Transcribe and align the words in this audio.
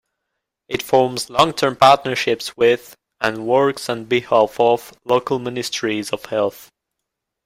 It 0.67 0.81
forms 0.81 1.29
long-term 1.29 1.75
partnerships 1.75 2.57
with, 2.57 2.95
and 3.19 3.45
works 3.45 3.87
on 3.87 4.05
behalf 4.05 4.59
of, 4.59 4.95
local 5.05 5.37
ministries 5.37 6.09
of 6.09 6.25
health. 6.25 6.71